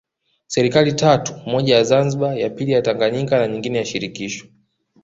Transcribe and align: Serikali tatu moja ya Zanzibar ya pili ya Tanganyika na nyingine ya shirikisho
Serikali 0.47 0.93
tatu 0.93 1.33
moja 1.45 1.75
ya 1.75 1.83
Zanzibar 1.83 2.37
ya 2.37 2.49
pili 2.49 2.71
ya 2.71 2.81
Tanganyika 2.81 3.37
na 3.39 3.47
nyingine 3.47 3.77
ya 3.77 3.85
shirikisho 3.85 4.47